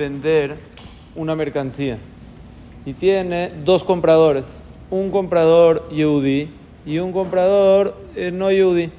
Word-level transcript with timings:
vender 0.00 0.56
una 1.14 1.36
mercancía 1.36 1.98
y 2.86 2.94
tiene 2.94 3.52
dos 3.66 3.84
compradores, 3.84 4.62
un 4.90 5.10
comprador 5.10 5.90
yudí 5.90 6.48
y 6.86 6.98
un 6.98 7.12
comprador 7.12 7.94
eh, 8.16 8.30
no 8.32 8.50
yudí. 8.50 8.90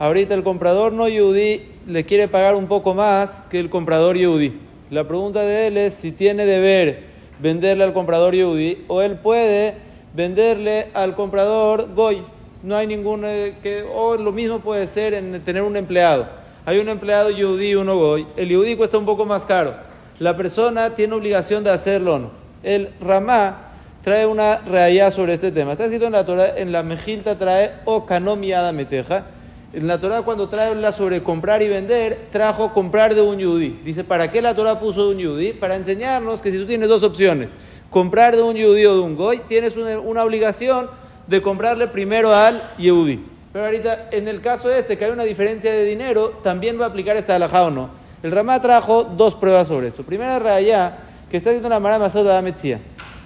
Ahorita 0.00 0.34
el 0.34 0.42
comprador 0.42 0.92
no 0.92 1.06
yudí 1.06 1.62
le 1.86 2.04
quiere 2.04 2.26
pagar 2.26 2.56
un 2.56 2.66
poco 2.66 2.92
más 2.92 3.30
que 3.50 3.60
el 3.60 3.70
comprador 3.70 4.16
yudí. 4.16 4.58
La 4.90 5.06
pregunta 5.06 5.42
de 5.42 5.68
él 5.68 5.76
es 5.76 5.94
si 5.94 6.10
tiene 6.10 6.44
deber 6.44 7.04
venderle 7.38 7.84
al 7.84 7.92
comprador 7.92 8.34
yudí 8.34 8.84
o 8.88 9.02
él 9.02 9.16
puede 9.16 9.74
venderle 10.12 10.88
al 10.92 11.14
comprador 11.14 11.94
goy. 11.94 12.24
No 12.64 12.76
hay 12.76 12.88
ningún 12.88 13.22
eh, 13.24 13.54
que 13.62 13.84
o 13.94 14.16
lo 14.16 14.32
mismo 14.32 14.58
puede 14.58 14.88
ser 14.88 15.14
en 15.14 15.40
tener 15.44 15.62
un 15.62 15.76
empleado. 15.76 16.26
Hay 16.66 16.78
un 16.78 16.88
empleado 16.88 17.30
yudí 17.30 17.68
y 17.68 17.74
uno 17.76 17.96
goy. 17.96 18.26
El 18.36 18.48
yudí 18.48 18.74
cuesta 18.74 18.98
un 18.98 19.06
poco 19.06 19.24
más 19.24 19.44
caro. 19.44 19.89
La 20.20 20.36
persona 20.36 20.94
tiene 20.94 21.14
obligación 21.14 21.64
de 21.64 21.70
hacerlo 21.70 22.16
o 22.16 22.18
no. 22.18 22.30
El 22.62 22.90
ramá 23.00 23.70
trae 24.04 24.26
una 24.26 24.58
reallá 24.58 25.10
sobre 25.10 25.32
este 25.32 25.50
tema. 25.50 25.72
Está 25.72 25.84
escrito 25.84 26.04
en 26.04 26.12
la 26.12 26.26
Torah, 26.26 26.58
en 26.58 26.72
la 26.72 26.82
Mejilta 26.82 27.38
trae 27.38 27.72
o 27.86 28.04
canomiada 28.04 28.70
meteja. 28.72 29.24
En 29.72 29.86
la 29.88 29.98
Torah 29.98 30.20
cuando 30.20 30.50
trae 30.50 30.74
la 30.74 30.92
sobre 30.92 31.22
comprar 31.22 31.62
y 31.62 31.68
vender, 31.68 32.26
trajo 32.30 32.74
comprar 32.74 33.14
de 33.14 33.22
un 33.22 33.38
yudí. 33.38 33.80
Dice, 33.82 34.04
¿para 34.04 34.30
qué 34.30 34.42
la 34.42 34.54
Torah 34.54 34.78
puso 34.78 35.08
un 35.08 35.16
yudí? 35.16 35.54
Para 35.54 35.74
enseñarnos 35.74 36.42
que 36.42 36.52
si 36.52 36.58
tú 36.58 36.66
tienes 36.66 36.90
dos 36.90 37.02
opciones, 37.02 37.48
comprar 37.88 38.36
de 38.36 38.42
un 38.42 38.56
yudí 38.56 38.84
o 38.84 38.96
de 38.96 39.00
un 39.00 39.16
goy, 39.16 39.40
tienes 39.48 39.74
una, 39.78 40.22
obligación 40.22 40.90
de 41.28 41.40
comprarle 41.40 41.88
primero 41.88 42.34
al 42.34 42.60
yudí. 42.76 43.24
Pero 43.54 43.64
ahorita, 43.64 44.08
en 44.10 44.28
el 44.28 44.42
caso 44.42 44.70
este, 44.70 44.98
que 44.98 45.06
hay 45.06 45.12
una 45.12 45.24
diferencia 45.24 45.72
de 45.72 45.82
dinero, 45.86 46.40
también 46.42 46.78
va 46.78 46.84
a 46.84 46.88
aplicar 46.88 47.16
esta 47.16 47.36
alajá 47.36 47.62
o 47.62 47.70
no. 47.70 47.99
El 48.22 48.32
Ramá 48.32 48.60
trajo 48.60 49.04
dos 49.04 49.34
pruebas 49.34 49.68
sobre 49.68 49.88
esto. 49.88 50.02
Primera 50.02 50.38
raya, 50.38 50.98
que 51.30 51.38
está 51.38 51.50
haciendo 51.50 51.68
una 51.68 51.80
mara 51.80 51.98
masada 51.98 52.36
de 52.36 52.42
Metzía. 52.42 52.78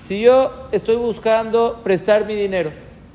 Si 0.06 0.20
yo 0.20 0.68
estoy 0.70 0.94
buscando 0.94 1.80
prestar 1.82 2.26
mi 2.26 2.36
dinero, 2.36 2.70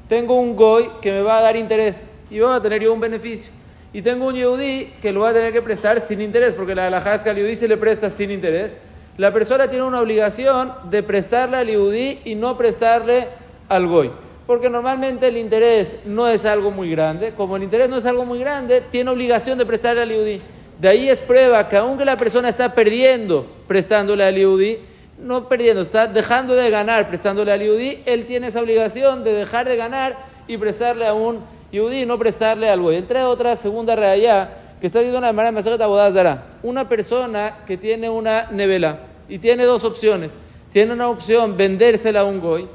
tengo 0.09 0.33
un 0.33 0.57
goy 0.57 0.89
que 1.01 1.11
me 1.11 1.21
va 1.21 1.37
a 1.37 1.41
dar 1.41 1.55
interés 1.55 2.07
y 2.29 2.39
voy 2.39 2.53
a 2.53 2.59
tener 2.59 2.81
yo 2.81 2.93
un 2.93 2.99
beneficio. 2.99 3.51
Y 3.93 4.01
tengo 4.01 4.27
un 4.27 4.35
yehudí 4.35 4.93
que 5.01 5.13
lo 5.13 5.21
va 5.21 5.29
a 5.29 5.33
tener 5.33 5.53
que 5.53 5.61
prestar 5.61 6.05
sin 6.05 6.19
interés, 6.19 6.53
porque 6.53 6.75
la 6.75 6.87
alajá 6.87 7.15
es 7.15 7.21
que 7.21 7.29
al 7.29 7.57
se 7.57 7.67
le 7.67 7.77
presta 7.77 8.09
sin 8.09 8.29
interés. 8.29 8.71
La 9.17 9.31
persona 9.31 9.69
tiene 9.69 9.85
una 9.85 10.01
obligación 10.01 10.73
de 10.89 11.01
prestarle 11.01 11.57
al 11.57 11.67
yehudí 11.67 12.19
y 12.25 12.35
no 12.35 12.57
prestarle 12.57 13.29
al 13.69 13.87
goy. 13.87 14.11
Porque 14.45 14.69
normalmente 14.69 15.29
el 15.29 15.37
interés 15.37 15.95
no 16.05 16.27
es 16.27 16.43
algo 16.43 16.71
muy 16.71 16.91
grande. 16.91 17.33
Como 17.35 17.55
el 17.55 17.63
interés 17.63 17.87
no 17.87 17.97
es 17.97 18.05
algo 18.05 18.25
muy 18.25 18.39
grande, 18.39 18.81
tiene 18.91 19.11
obligación 19.11 19.57
de 19.57 19.65
prestarle 19.65 20.01
al 20.01 20.09
yehudí. 20.09 20.41
De 20.79 20.87
ahí 20.87 21.09
es 21.09 21.19
prueba 21.19 21.67
que 21.67 21.77
aunque 21.77 22.05
la 22.05 22.17
persona 22.17 22.49
está 22.49 22.73
perdiendo 22.73 23.45
prestándole 23.67 24.23
al 24.23 24.35
yehudí, 24.35 24.79
no 25.19 25.49
perdiendo, 25.49 25.81
está 25.81 26.07
dejando 26.07 26.55
de 26.55 26.69
ganar 26.69 27.07
prestándole 27.07 27.51
al 27.51 27.61
yudí, 27.61 28.01
él 28.05 28.25
tiene 28.25 28.47
esa 28.47 28.61
obligación 28.61 29.23
de 29.23 29.33
dejar 29.33 29.67
de 29.67 29.75
ganar 29.75 30.17
y 30.47 30.57
prestarle 30.57 31.05
a 31.05 31.13
un 31.13 31.41
yudí 31.71 32.05
no 32.05 32.17
prestarle 32.17 32.69
al 32.69 32.81
goy. 32.81 32.95
Entre 32.95 33.21
otras, 33.23 33.59
segunda 33.59 33.95
realidad, 33.95 34.49
que 34.79 34.87
está 34.87 34.99
diciendo 34.99 35.19
una 35.19 35.33
manera 35.33 35.51
más 35.51 35.65
dará 36.13 36.45
una 36.63 36.87
persona 36.87 37.57
que 37.67 37.77
tiene 37.77 38.09
una 38.09 38.47
nevela 38.51 38.99
y 39.27 39.37
tiene 39.39 39.65
dos 39.65 39.83
opciones. 39.83 40.33
Tiene 40.71 40.93
una 40.93 41.09
opción 41.09 41.57
vendérsela 41.57 42.21
a 42.21 42.25
un 42.25 42.39
goy 42.39 42.67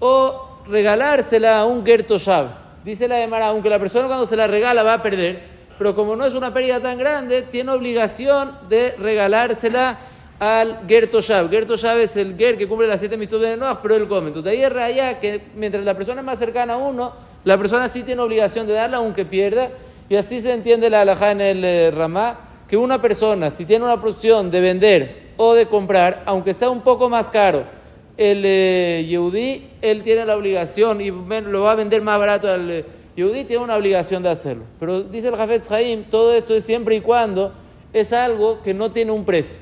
o 0.00 0.48
regalársela 0.66 1.60
a 1.60 1.64
un 1.66 1.84
gertoshav. 1.84 2.48
Dice 2.84 3.06
la 3.06 3.22
Emara, 3.22 3.48
aunque 3.48 3.70
la 3.70 3.78
persona 3.78 4.08
cuando 4.08 4.26
se 4.26 4.34
la 4.34 4.48
regala 4.48 4.82
va 4.82 4.94
a 4.94 5.02
perder, 5.02 5.51
pero 5.82 5.96
como 5.96 6.14
no 6.14 6.24
es 6.24 6.34
una 6.34 6.54
pérdida 6.54 6.78
tan 6.78 6.96
grande, 6.96 7.42
tiene 7.42 7.72
obligación 7.72 8.52
de 8.68 8.94
regalársela 9.00 9.98
al 10.38 10.82
Ger 10.86 11.10
Toshav. 11.10 11.50
Ger 11.50 11.66
Toshav 11.66 11.98
es 11.98 12.16
el 12.16 12.36
Ger 12.36 12.56
que 12.56 12.68
cumple 12.68 12.86
las 12.86 13.00
siete 13.00 13.16
mitos 13.16 13.42
de 13.42 13.56
Noah, 13.56 13.82
pero 13.82 13.96
él 13.96 14.06
come. 14.06 14.28
Entonces 14.28 14.70
ahí 14.76 15.00
es 15.00 15.14
que 15.16 15.40
mientras 15.56 15.84
la 15.84 15.94
persona 15.94 16.20
es 16.20 16.24
más 16.24 16.38
cercana 16.38 16.74
a 16.74 16.76
uno, 16.76 17.12
la 17.42 17.58
persona 17.58 17.88
sí 17.88 18.04
tiene 18.04 18.22
obligación 18.22 18.68
de 18.68 18.74
darla 18.74 18.98
aunque 18.98 19.24
pierda. 19.24 19.70
Y 20.08 20.14
así 20.14 20.40
se 20.40 20.52
entiende 20.52 20.88
la 20.88 21.00
alajá 21.00 21.32
en 21.32 21.40
el 21.40 21.64
eh, 21.64 21.90
Ramá, 21.90 22.38
que 22.68 22.76
una 22.76 23.02
persona, 23.02 23.50
si 23.50 23.66
tiene 23.66 23.84
una 23.84 23.94
opción 23.94 24.52
de 24.52 24.60
vender 24.60 25.32
o 25.36 25.52
de 25.52 25.66
comprar, 25.66 26.22
aunque 26.26 26.54
sea 26.54 26.70
un 26.70 26.82
poco 26.82 27.08
más 27.08 27.28
caro, 27.28 27.64
el 28.16 28.44
eh, 28.44 29.04
Yehudí, 29.08 29.68
él 29.80 30.04
tiene 30.04 30.26
la 30.26 30.36
obligación 30.36 31.00
y 31.00 31.10
lo 31.10 31.62
va 31.62 31.72
a 31.72 31.74
vender 31.74 32.02
más 32.02 32.20
barato 32.20 32.48
al 32.48 32.70
eh, 32.70 32.84
Yehudí, 33.16 33.44
tiene 33.44 33.62
una 33.62 33.76
obligación 33.76 34.22
de 34.22 34.30
hacerlo. 34.30 34.64
Pero 34.80 35.02
dice 35.02 35.28
el 35.28 35.36
Jafetz 35.36 35.70
Haim, 35.70 36.04
todo 36.04 36.32
esto 36.32 36.54
es 36.54 36.64
siempre 36.64 36.94
y 36.96 37.00
cuando 37.00 37.52
es 37.92 38.12
algo 38.12 38.62
que 38.62 38.72
no 38.72 38.90
tiene 38.90 39.12
un 39.12 39.24
precio. 39.24 39.58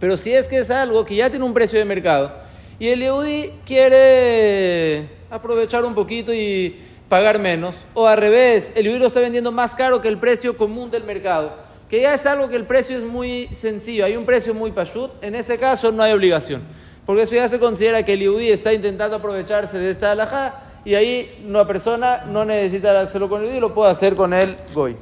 Pero 0.00 0.16
si 0.16 0.32
es 0.32 0.48
que 0.48 0.58
es 0.58 0.70
algo 0.70 1.04
que 1.04 1.16
ya 1.16 1.30
tiene 1.30 1.44
un 1.44 1.54
precio 1.54 1.78
de 1.78 1.84
mercado 1.84 2.32
y 2.78 2.88
el 2.88 3.00
Yehudi 3.00 3.52
quiere 3.64 5.08
aprovechar 5.30 5.84
un 5.84 5.94
poquito 5.94 6.34
y 6.34 6.76
pagar 7.08 7.38
menos, 7.38 7.76
o 7.94 8.06
al 8.06 8.18
revés, 8.18 8.72
el 8.74 8.84
Yehudi 8.84 8.98
lo 8.98 9.06
está 9.06 9.20
vendiendo 9.20 9.52
más 9.52 9.74
caro 9.74 10.02
que 10.02 10.08
el 10.08 10.18
precio 10.18 10.56
común 10.56 10.90
del 10.90 11.04
mercado, 11.04 11.56
que 11.88 12.02
ya 12.02 12.14
es 12.14 12.26
algo 12.26 12.48
que 12.48 12.56
el 12.56 12.64
precio 12.64 12.98
es 12.98 13.04
muy 13.04 13.46
sencillo, 13.48 14.04
hay 14.04 14.16
un 14.16 14.26
precio 14.26 14.52
muy 14.54 14.72
pashut, 14.72 15.12
en 15.22 15.36
ese 15.36 15.56
caso 15.56 15.92
no 15.92 16.02
hay 16.02 16.12
obligación, 16.12 16.62
porque 17.06 17.22
eso 17.22 17.36
ya 17.36 17.48
se 17.48 17.60
considera 17.60 18.04
que 18.04 18.14
el 18.14 18.20
Yehudi 18.20 18.50
está 18.50 18.74
intentando 18.74 19.16
aprovecharse 19.16 19.78
de 19.78 19.90
esta 19.90 20.12
alajá 20.12 20.65
y 20.86 20.94
ahí 20.94 21.42
una 21.44 21.66
persona 21.66 22.22
no 22.30 22.44
necesita 22.44 22.98
hacerlo 23.00 23.28
con 23.28 23.40
el 23.40 23.48
Yehudi, 23.48 23.60
lo 23.60 23.74
puede 23.74 23.90
hacer 23.90 24.14
con 24.14 24.32
el 24.32 24.56
Goy. 24.72 24.96